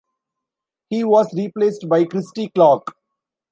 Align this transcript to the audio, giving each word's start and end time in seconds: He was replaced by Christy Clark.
He 0.89 1.03
was 1.03 1.31
replaced 1.31 1.87
by 1.87 2.05
Christy 2.05 2.49
Clark. 2.55 2.87